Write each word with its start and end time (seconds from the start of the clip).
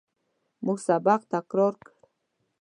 موږ 0.65 0.77
سبق 0.87 1.21
تکرار 1.31 1.73
کړ. 1.85 1.93